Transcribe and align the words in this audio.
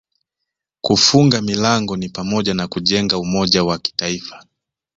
kufunga 0.81 1.41
milango 1.41 1.97
ni 1.97 2.09
pamoja 2.09 2.53
na 2.53 2.67
kujenga 2.67 3.17
umoja 3.17 3.63
wa 3.63 3.77
kitaifa 3.79 4.45